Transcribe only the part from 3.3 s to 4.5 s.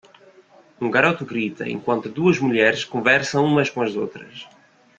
umas com as outras.